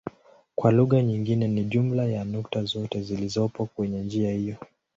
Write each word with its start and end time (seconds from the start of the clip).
Kwa 0.55 0.71
lugha 0.71 1.01
nyingine 1.01 1.47
ni 1.47 1.63
jumla 1.63 2.05
ya 2.05 2.23
nukta 2.25 2.63
zote 2.63 3.01
zilizopo 3.01 3.65
kwenye 3.65 3.99
njia 4.03 4.31
hiyo. 4.31 4.55